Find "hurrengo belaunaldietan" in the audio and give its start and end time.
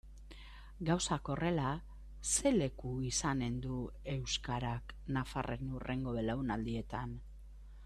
5.77-7.17